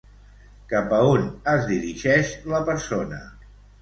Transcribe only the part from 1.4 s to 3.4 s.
es dirigeix la persona?